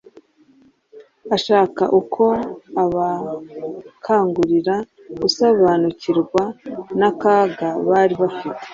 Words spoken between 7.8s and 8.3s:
bari